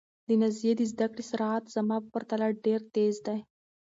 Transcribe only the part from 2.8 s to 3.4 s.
تېز و.